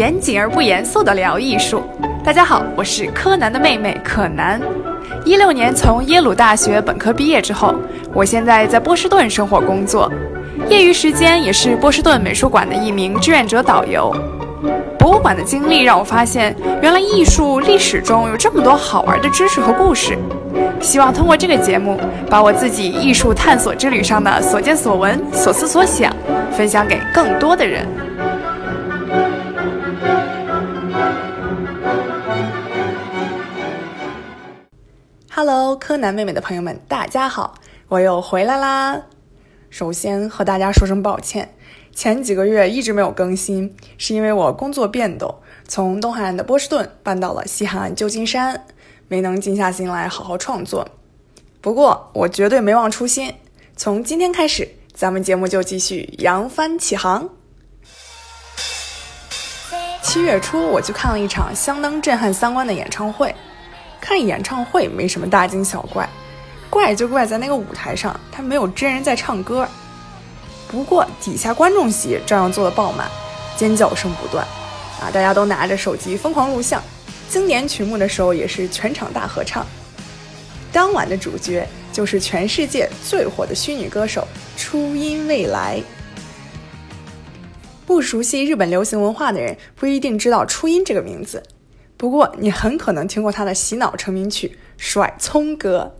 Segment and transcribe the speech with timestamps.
[0.00, 1.82] 严谨而不严肃的聊艺术。
[2.24, 4.58] 大家好，我是柯南的妹妹可南。
[5.26, 7.74] 一六年从耶鲁大学本科毕业之后，
[8.14, 10.10] 我现在在波士顿生活工作，
[10.70, 14.10] 业余时间也是波士顿美术馆的一名志愿者导游。
[14.98, 20.16] 博物馆的经历让我发现，原来艺术历史中有这么多好玩的知识和故事。
[20.80, 26.10] 希望通过这个节目，把我自己艺术探索之旅上的所见所闻、所思所想，
[26.50, 27.86] 分享给更多的人。
[35.42, 37.54] Hello，柯南妹妹的朋友们，大家好，
[37.88, 39.06] 我又回来啦。
[39.70, 41.54] 首先和大家说声抱歉。
[41.94, 45.36] 前几个月一直没有更新，是因为我工作变动，
[45.66, 48.66] 从东海岸的波士顿搬到了西海岸旧金山，
[49.08, 50.86] 没能静下心来好好创作。
[51.62, 53.36] 不过我绝对没忘初心，
[53.74, 57.30] 从今天开始，咱们节目就继续扬帆起航。
[60.02, 63.34] 七月初，我去看了一场相当震撼三观的演唱会。
[64.00, 66.08] 看演唱会没什么大惊小怪，
[66.68, 69.68] 怪就怪在那个舞台上，他没有真人在唱歌。
[70.68, 73.08] 不过底下观众席照样坐得爆满，
[73.56, 74.44] 尖叫声不断，
[75.00, 76.82] 啊，大家都拿着手机疯狂录像。
[77.28, 79.66] 经典曲目的时候也是全场大合唱。
[80.72, 84.26] 当晚的主角就是全世界最火的虚拟歌手
[84.56, 85.82] 初音未来。
[87.86, 91.42] 不熟悉日本流行文化的人不一定知道初音这个名字，
[92.00, 94.48] 不过你很可能听过他的洗脑成名曲
[94.78, 95.92] 《甩葱歌》。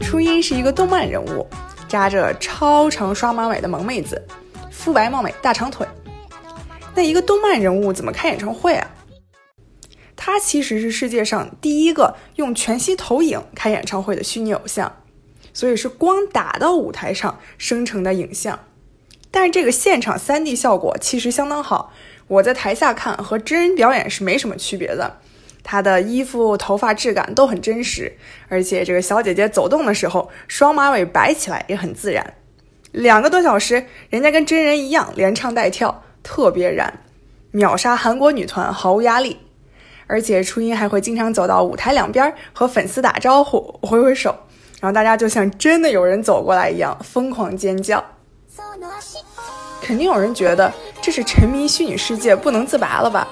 [0.00, 1.46] 初音是一个动漫人物，
[1.86, 4.20] 扎着超长双马尾的萌妹子，
[4.72, 5.86] 肤白貌美，大长腿。
[6.96, 8.90] 那一个动漫人物怎么开演唱会啊？
[10.16, 14.92] 他其实是世界上第一个用全息投影开演唱会的虚拟偶像，
[15.52, 18.58] 所以是光打到舞台上生成的影像。
[19.30, 21.92] 但是这个现场 3D 效果其实相当好，
[22.28, 25.18] 我在台下看和真人表演是没什么区别的。
[25.62, 28.16] 她的衣服、头发质感都很真实，
[28.48, 32.34] 而且这个小姐姐走动的时候，双马尾摆起来也很自然。
[32.92, 37.00] 两个多小时，人家跟真人一样，连唱带跳，特别燃，
[37.50, 39.38] 秒杀韩国女团毫无压力。
[40.06, 44.32] 而且初音还会经常走到舞台两边和粉丝打招呼，挥挥手，
[44.80, 48.04] 然后大家就像真的有人走过来一样，疯狂尖叫。
[49.82, 50.72] 肯定有人觉得
[51.06, 53.28] 这是沉迷虚拟世界不能自拔了吧？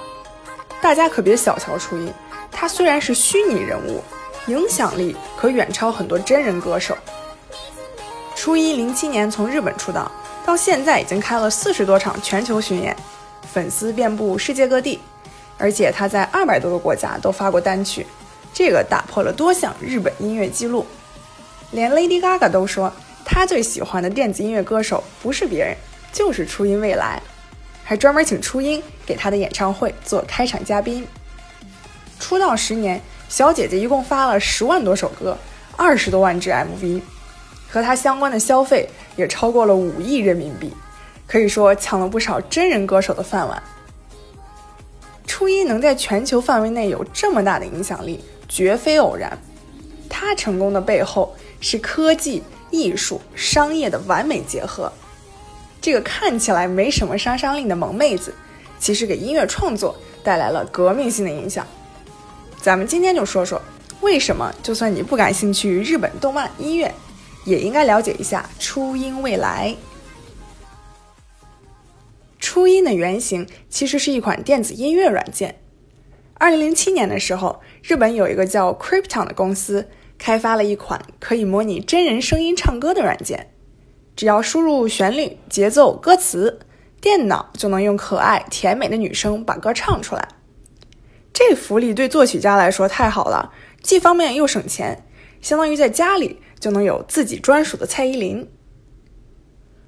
[0.81, 2.09] 大家可别小瞧初音。
[2.49, 4.01] 他虽然是虚拟人物，
[4.47, 6.97] 影响力可远超很多真人歌手。
[8.37, 10.09] 初一零七年从日本出道，
[10.47, 12.97] 到现在已经开了四十多场全球巡演，
[13.53, 15.01] 粉丝遍布世界各地，
[15.59, 18.07] 而且他在二百多个国家都发过单曲，
[18.53, 20.87] 这个打破了多项日本音乐记录。
[21.73, 22.93] 连 Lady Gaga 都说，
[23.25, 25.77] 他最喜欢的电子音乐歌手不是别人，
[26.13, 27.21] 就是初音未来，
[27.85, 31.07] 还专门请初音给他的演唱会做开场嘉宾。
[32.19, 35.37] 出道十年，小姐姐一共发了十万多首歌，
[35.77, 37.03] 二十多万支 MV，
[37.69, 40.73] 和她相关的消费也超过了五亿人民币，
[41.27, 43.63] 可以说抢了不少真人歌手的饭碗。
[45.27, 49.37] 初音能在全球范围内有这么大的影响力，绝非偶然。
[50.09, 54.91] 她成功的背后是科技、艺术、商业的完美结合。
[55.85, 58.35] 这个看起来没什么杀伤力的萌妹子，
[58.79, 61.67] 其实给音乐创作带来了革命性的影响。
[62.59, 63.61] 咱们今天就说说，
[64.01, 66.91] 为什么就算你不感兴趣日本动漫音乐，
[67.45, 69.77] 也应该了解一下初音未来。
[72.39, 75.61] 初音的原型其实是一款电子音乐软件。
[76.33, 83.51] 二零零七年的时候，日本有一个叫 Krypton 的公司开发了一款可以模拟真人声音唱歌的软件，
[84.17, 86.61] 只要输入旋律、节奏、歌词，
[87.01, 90.29] 电脑就能用可爱甜美的女声把歌唱出来。
[91.33, 95.05] 这福利对作曲家来说太好了，既方便又省钱，
[95.41, 98.49] 相当于在家里就能有自己专属的蔡依林。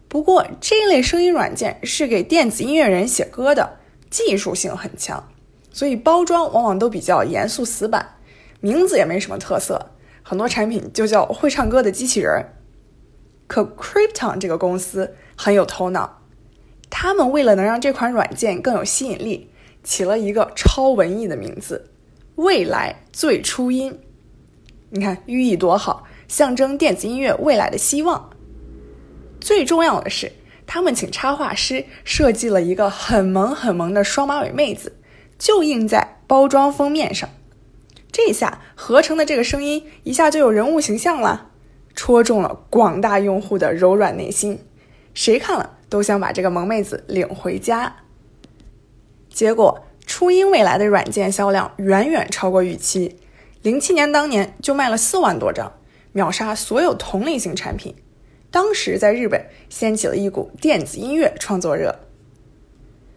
[0.08, 3.78] 不过这类声音软件是给电子音乐人写歌的，
[4.10, 5.28] 技术性很强，
[5.70, 8.16] 所以包装往往都比较严肃死板，
[8.60, 9.92] 名字也没什么特色，
[10.22, 12.44] 很多产品就叫会唱歌的机器人。
[13.46, 16.22] 可 Krypton 这个公司很有头脑，
[16.90, 19.50] 他们为了能让这款软件更有吸引力。
[19.84, 21.92] 起了一个超文艺的名字
[22.34, 24.00] “未来最初音”，
[24.90, 28.30] 你看寓意多好，象征电子音乐未来的希望。
[29.40, 30.32] 最重要的是，
[30.66, 34.96] 他们请插画师设计了一个很萌很萌的双马尾妹子，
[35.38, 37.30] 就印在包装封面上。
[38.10, 41.52] 这下合成的这个声音一下就有人物形象了，
[41.96, 44.60] 戳中了广大用户的柔软内心，
[45.14, 47.96] 谁看了都想把这个萌妹子领回家。
[49.30, 53.16] 结果，初音未来的软件销量远远超过预期，
[53.62, 55.72] 零七年当年就卖了四万多张，
[56.12, 57.94] 秒杀所有同类型产品。
[58.50, 62.00] 当时在日本掀起了一股电子音乐创作热。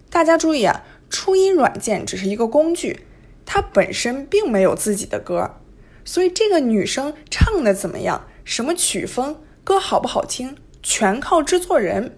[0.09, 3.01] 大家注意啊，初音软件只是一个工具，
[3.45, 5.57] 它本身并没有自己的歌，
[6.03, 12.17] 所以这个女生唱的怎么样，什么曲风，歌好不好听，全靠制作人，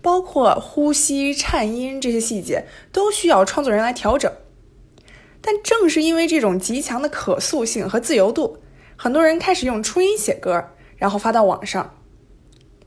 [0.00, 4.32] 包括呼吸、颤音这些细节都需要创作人来调整。
[5.40, 8.58] 但正是因为这种极强的可塑性和自由度，
[8.96, 11.98] 很多人开始用初音写歌，然后发到网上。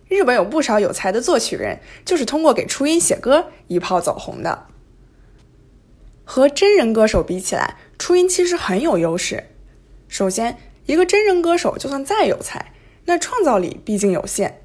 [0.08, 4.68] 日本有不少有才的作曲人，就是通过给初音写歌一炮走红的。
[6.24, 9.50] 和真人歌手比起来，初音其实很有优势。
[10.08, 10.58] 首先，
[10.92, 12.74] 一个真人歌手就算再有才，
[13.06, 14.62] 那创造力毕竟有限。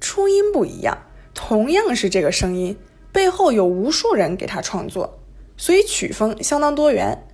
[0.00, 0.96] 初音不一样，
[1.34, 2.78] 同样是这个声音，
[3.12, 5.18] 背后有无数人给他创作，
[5.58, 7.26] 所以曲风相当多元。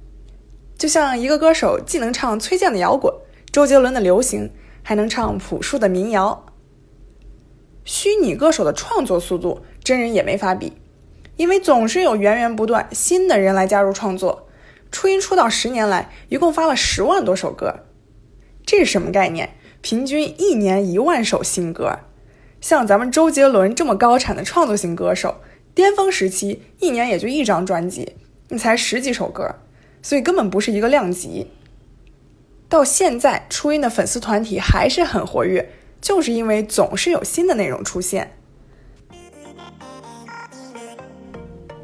[0.77, 3.15] 就像一个歌手既能唱崔健的摇滚、
[3.53, 4.51] 周杰伦的流行，
[4.83, 6.45] 还能唱朴树的民谣。
[7.85, 10.73] 虚拟歌手的创作速度，真人也没法比，
[11.37, 14.49] 因为总是有源源不断新的人来加入创作。
[14.91, 17.85] 初音出道十年来，一共发了十万多首歌，
[18.69, 19.55] 这是什么概念？
[19.81, 22.01] 平均一年一万首新歌。
[22.61, 25.41] 像咱们周杰伦这么高产的创作型歌手，
[25.75, 28.17] 巅峰时期一年也就一张专辑，
[28.51, 29.55] 你才十几首歌，
[30.03, 31.51] 所以根本不是一个量级。
[32.69, 35.71] 到现在，初音的粉丝团体还是很活跃。
[35.99, 38.37] 就是因为总是有新的内容出现，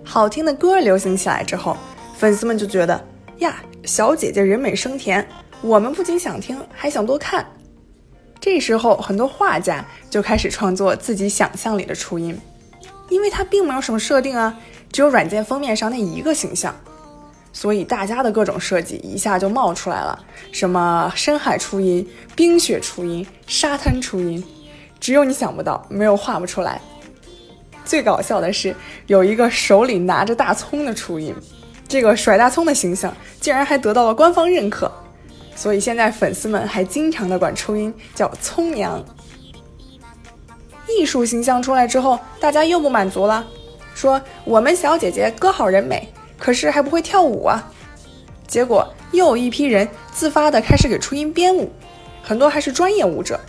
[0.05, 1.79] 好听的歌流行起来之后，
[2.19, 3.03] 粉丝们就觉得
[3.39, 5.27] 呀，小姐姐人美声甜，
[5.65, 7.47] 我们不仅想听，还想多看。
[8.39, 12.39] 这时候，很多画家就开始创作自己想象里的初音，
[13.09, 14.55] 因为它并没有什么设定啊，
[14.93, 16.77] 只有软件封面上那一个形象。
[17.51, 20.23] 所以大家的各种设计一下就冒出来了，
[20.53, 22.07] 什么深海初音、
[22.37, 24.45] 冰雪初音、沙滩初音，
[25.01, 26.79] 只有你想不到，没有画不出来。
[27.87, 28.77] 最搞笑的是，
[29.07, 31.35] 有一个手里拿着大葱的初音，
[31.89, 34.93] 这个甩大葱的形象竟然还得到了官方认可，
[35.57, 39.05] 所以现在粉丝们还经常的管初音叫葱娘。
[40.89, 43.45] 艺术形象出来之后，大家又不满足了，
[43.95, 46.09] 说我们小姐姐歌好人美。
[46.37, 47.73] 可是还不会跳舞啊！
[48.47, 51.71] 结果又有一批人自发的开始给初音编舞，
[52.23, 53.41] 很多还是专业舞者。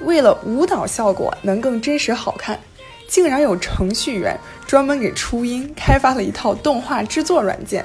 [0.00, 2.60] 为了舞蹈效果能更真实好看，
[3.08, 7.82] 竟然有程序员专门给初音开发了一套动画制作软件。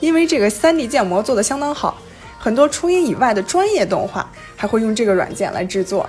[0.00, 1.98] 因为这个 3D 建模做的相当好，
[2.38, 6.08] 很多初音以外的专业动画还会用这个软件来制作。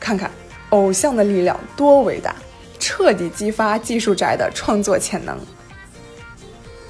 [0.00, 0.30] 看看
[0.70, 2.34] 偶像的力量多伟大，
[2.78, 5.38] 彻底激发技术宅的创作潜能。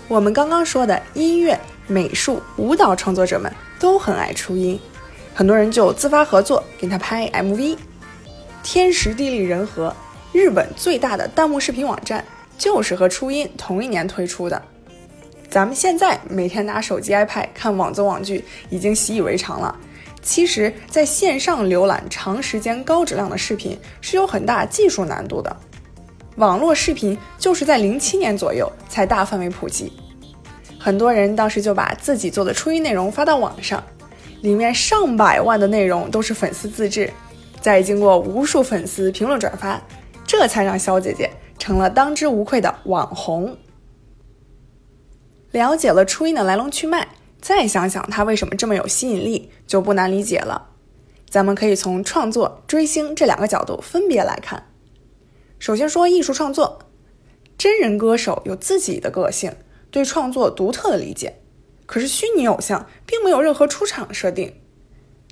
[0.08, 4.80] 我们刚刚说的音乐、美术、舞蹈创作者们都很爱初音，
[5.34, 7.76] 很多人就自发合作给他拍 MV。
[8.62, 9.94] 天时地利人和，
[10.32, 12.24] 日本最大的弹幕视频网站
[12.58, 14.60] 就是和初音同一年推出的。
[15.48, 19.74] 咱们现在每天拿手机、iPad 看网综网剧已经习以为常了，
[20.22, 25.56] 其实在线上浏览长时间高质量的视频是有很大技术难度的。
[26.36, 29.90] 网络视频就是在零七年左右才大范围普及，
[30.78, 33.82] 很多人当时就把自己做的初音内容发到网上，
[34.42, 37.10] 里面上百万的内容都是粉丝自制，
[37.62, 39.80] 再经过无数粉丝评论转发，
[40.26, 43.56] 这才让小姐姐成了当之无愧的网红。
[45.56, 47.08] 了解了初音的来龙去脉，
[47.40, 50.68] 再想想她为什么这么有吸引力，就不难理解了。
[51.30, 54.66] 咱们可以从创作、追星这两个角度分别来看。
[55.58, 56.80] 首先说艺术创作，
[57.56, 59.50] 真人歌手有自己的个性，
[59.90, 61.36] 对创作独特的理解。
[61.86, 64.60] 可是虚拟偶像并没有任何出场设定，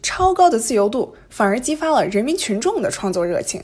[0.01, 3.63] 超高的自由度反而激发了人民群众的创作热情。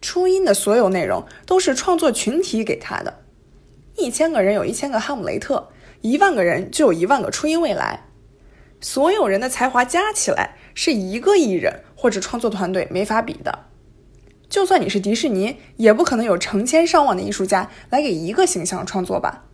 [0.00, 3.18] 初音的所有内容都是创作群体给他的，
[3.96, 5.68] 一千个人有一千个哈姆雷特，
[6.00, 8.06] 一万个人就有一万个初音未来。
[8.80, 13.66] 所有人的才华加起来是一个艺人或者创作团队没法比的。
[14.48, 19.44] 就算你是迪士尼，也不可能有成千上万的艺术家来给一个形象创作吧。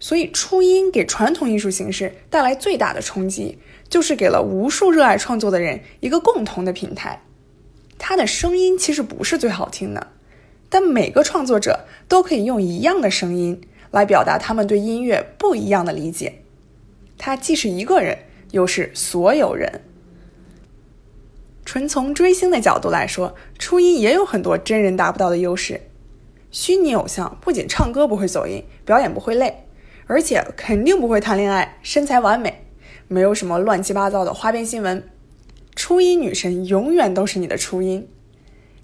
[0.00, 3.58] 所以，初音给传统艺术形式带来最大的冲击，
[3.88, 7.22] 就是给了无数热爱创作的人一个共同的平台。
[7.98, 10.08] 他的声音其实不是最好听的，
[10.70, 13.60] 但每个创作者都可以用一样的声音
[13.90, 16.42] 来表达他们对音乐不一样的理解。
[17.18, 18.16] 他既是一个人，
[18.52, 19.82] 又是所有人。
[21.64, 25.82] 纯从追星的角度来说，初音也有很多真人达不到的优势。
[26.50, 29.66] 虚拟偶像不仅唱歌不会走音，表演不会累，
[30.06, 32.64] 而且肯定不会谈恋爱，身材完美，
[33.06, 35.08] 没有什么乱七八糟的花边新闻。
[35.76, 38.08] 初音女神永远都是你的初音。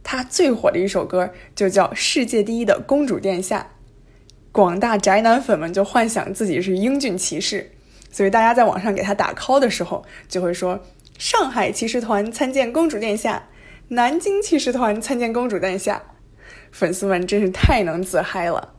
[0.09, 3.73] 他最火的一首歌就叫《世界第一的公主殿下》，
[4.53, 7.73] 广大宅男粉们就幻想自己是英俊骑士，
[8.13, 10.81] 所以大家在网上给他打 call 的时候，就会说。
[11.19, 13.49] 上海骑士团参见公主殿下，
[13.89, 16.01] 南京骑士团参见公主殿下，
[16.71, 18.75] 粉丝们真是太能自嗨了。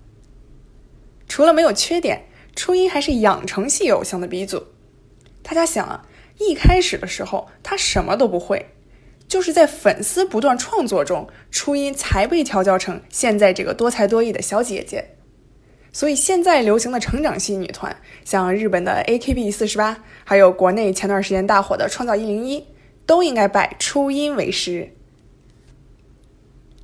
[1.27, 4.63] 除了没有缺点，初音还是养成系偶像的鼻祖。
[5.43, 6.05] 大家想啊，
[6.37, 8.67] 一开始的时候他什么都不会，
[9.27, 15.15] 就是在粉丝不断创作中，初音才被调教成现在这个多才多艺的小姐姐。
[15.91, 22.65] 所以现在流行的成长系女团，像日本的 AKB 四十八，还有国内前段时间大火的创造一零一，
[23.05, 24.93] 都应该拜初音为师。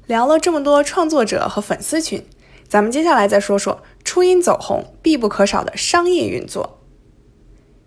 [0.07, 2.25] 聊了这么多创作者和粉丝群，
[2.67, 6.81] 咱们接下来再说说初音走红必不可少的商业运作。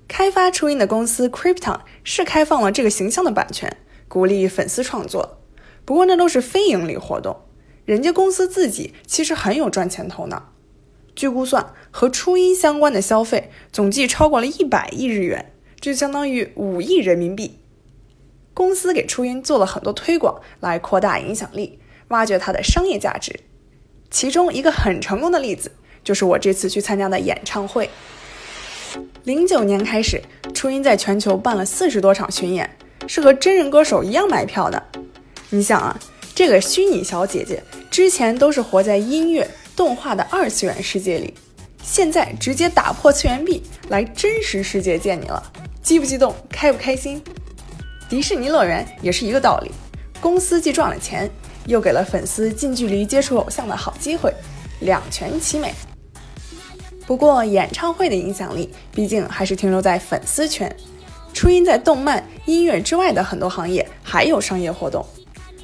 [0.09, 3.77] 开发初音的公司 Krypton 是开放了这个形象的版权，
[4.09, 5.39] 鼓励粉丝创作，
[5.85, 7.37] 不过那都是非盈利活动，
[7.85, 10.53] 人家公司自己其实很有赚钱头脑。
[11.15, 17.59] 据估算，和初音相关的消费总计超过了一百亿日元，这就相当于五亿人民币。
[18.53, 23.41] 公司给初音做了很多推广，来扩大影响力，挖掘它的商业价值。
[24.11, 25.73] 其中一个很成功的例子，
[26.05, 27.91] 就是我这次去参加的演唱会。
[29.25, 30.23] 零九年开始，
[30.55, 34.83] 初音在全球办了四十多场巡演，是和真人歌手一样买票的。
[35.51, 35.99] 你想啊，
[36.35, 39.49] 这个虚拟小姐姐之前都是活在音乐。
[39.77, 41.35] 动画的二次元世界里，
[41.83, 47.23] 现在直接打破次元壁来真实世界见你了，激不激动，开不开心？
[48.09, 49.71] 迪士尼乐园也是一个道理，
[50.19, 51.31] 公司既赚了钱，
[51.67, 54.33] 又给了粉丝近距离接触偶像的好机会，
[54.81, 55.75] 两全其美。
[57.07, 60.75] 不过演唱会的影响力毕竟还是停留在粉丝圈，
[61.37, 65.05] 初音在动漫、音乐之外的很多行业还有商业活动，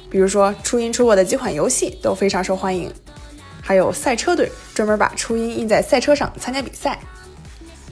[0.07, 2.93] 比如说初音出过的几款游戏都非常受欢迎。
[3.59, 6.99] 还有赛车队专门把初音印在赛车上参加比赛，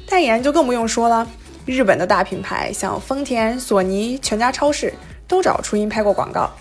[0.07, 1.27] 代言就更不用说了。
[1.65, 4.93] 日本的大品牌像丰田、索尼、全家超市
[5.27, 6.51] 都找初音拍过广告。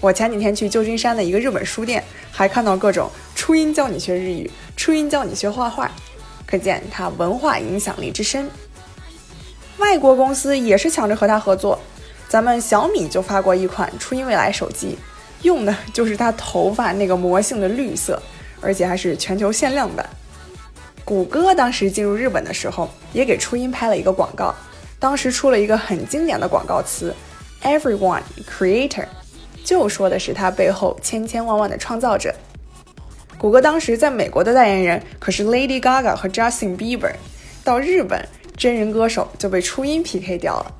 [0.00, 5.90] 我前几天去旧金山的一个日本书店，还看到各种初音教你学日语、初音教你学画画，
[6.46, 8.48] 可见它文化影响力之深。
[9.78, 11.78] 外国公司也是抢着和他合作，
[12.28, 14.98] 咱们小米就发过一款初音未来手机，
[15.42, 18.20] 用的就是他头发那个魔性的绿色。
[18.60, 20.08] 而且还是全球限量版。
[21.04, 24.54] 谷歌当时进入日本的时候，也给初音拍了一个广告，
[24.98, 27.14] 当时出了一个很经典的广告词
[27.62, 29.04] ：“Everyone Creator”，
[29.62, 32.34] 就说的是他背后千千万万的创造者。
[33.36, 37.12] 谷歌当时在美国的代言人可是 Lady Gaga 和 Justin Bieber，
[37.62, 40.74] 到日本真人歌手就被初音 PK 掉了。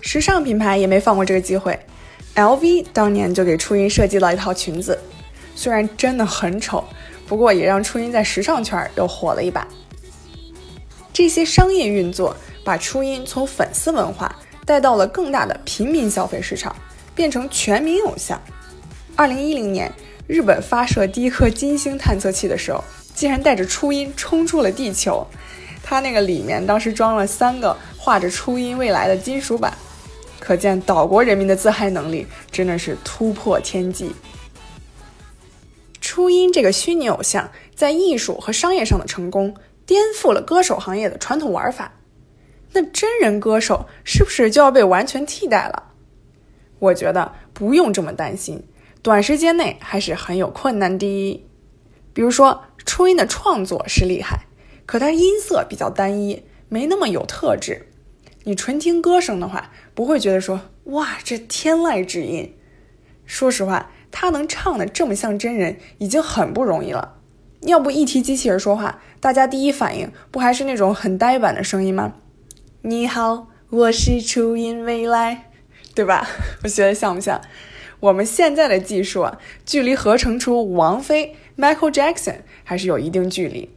[0.00, 1.78] 时尚品牌也没放过这个机会
[2.34, 4.98] ，LV 当年就给初音设计了一套裙子。
[5.54, 6.82] 虽然真的很丑，
[7.26, 9.66] 不过也让初音在时尚圈又火了一把。
[11.12, 16.74] 这些商业运作把初音从粉丝文化带到了更大的平民消费市场，
[17.14, 18.40] 变成全民偶像。
[19.14, 19.92] 二零一零年，
[20.26, 22.82] 日本发射第一颗金星探测器的时候，
[23.14, 25.26] 竟然带着初音冲出了地球。
[25.82, 29.76] 它那个里面当时装了三个画着初音未来的金属板，
[30.40, 34.12] 可见岛国人民的自嗨能力真的是突破天际。
[36.00, 39.54] 初音这个虚拟偶像在艺术和商业上的成功，
[39.86, 41.92] 颠覆了歌手行业的传统玩法。
[42.72, 45.90] 那真人歌手是不是就要被完全替代了？
[46.78, 48.66] 我觉得不用这么担心，
[49.02, 51.44] 短时间内还是很有困难的。
[52.12, 54.46] 比如说，初音的创作是厉害，
[54.86, 57.86] 可它音色比较单一，没那么有特质。
[58.44, 62.54] 你纯听歌声的话，不会觉得说哇，这天籁之音。
[63.26, 63.90] 说实话。
[64.14, 67.14] 他能唱的这么像真人，已经很不容易了。
[67.62, 72.12] 要不一提机器人说话，大家第一反应不还是那种很呆板的声音吗？
[72.82, 75.50] 你好，我是初音未来，
[75.94, 76.28] 对吧？
[76.62, 77.40] 我觉得像不像？
[78.00, 83.70] 我们现在的技术啊，距离合成出王菲、Michael Jackson 还是有一定距离。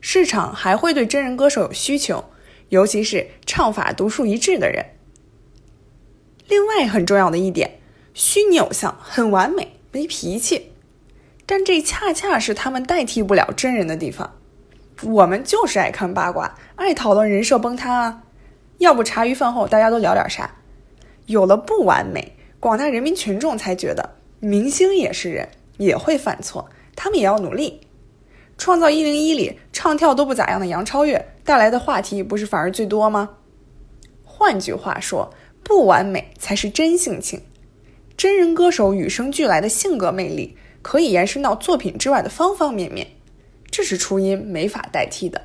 [0.00, 2.24] 市场还会对真人歌手有需求，
[2.68, 4.86] 尤其是唱法独树一帜的人。
[6.46, 7.72] 另外很重要的一点。
[8.14, 10.72] 虚拟偶像很完美，没脾气，
[11.46, 14.34] 但这恰恰是他们代替不了真人的地方。
[15.04, 18.24] 我们就是爱看八卦，爱讨论人设崩塌啊。
[18.78, 20.56] 要不茶余饭后大家都聊点啥？
[21.26, 27.82] 有了不完美，广大人民群众才觉得明星也是人，也会犯错，他们也要努力。
[28.58, 33.30] 创造一零一里唱跳都不咋样的杨超越带来的话题不是反而最多吗？
[34.24, 37.40] 换句话说，不完美才是真性情。
[38.16, 43.06] 真人歌手与生俱来的性格魅力，可以延伸到作品之外的方方面面，
[43.70, 45.40] 这是初音没法代替的。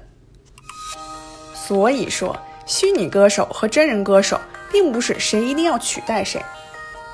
[1.53, 4.41] 所以说，虚拟歌手和真人歌手
[4.72, 6.43] 并不是谁一定要取代谁，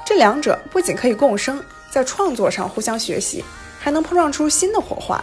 [0.05, 3.43] 这两者不仅可以共生，在创作上互相学习，
[3.77, 5.21] 还能碰撞出新的火花。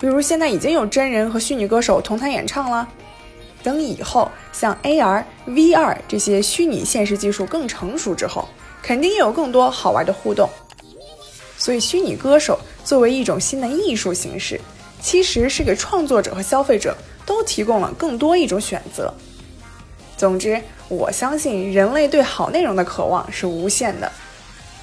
[0.00, 2.88] 比如现在已经有真人和虚拟歌手同台演唱了，
[3.62, 8.48] 等以后像 AR、VR 这些虚拟现实技术更成熟之后，
[8.80, 10.48] 肯定又有更多好玩的互动。
[11.56, 14.60] 所以，虚拟歌手作为一种新的艺术形式，
[15.00, 19.12] 其实是给创作者和消费者都提供了更多一种选择。
[20.16, 24.10] 总之，我相信人类对好内容的渴望是无限的，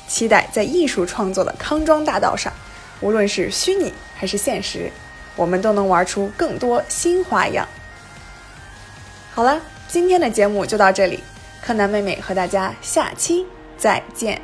[0.10, 2.52] 期待在艺术创作的康庄大道上，
[3.00, 4.92] 无论是虚拟还是现实。
[5.36, 7.68] 我们都能玩出更多新花样。
[9.34, 11.24] 好了，今天的节目就到这里，
[11.62, 13.46] 柯南妹妹和大家下期
[13.78, 14.42] 再见。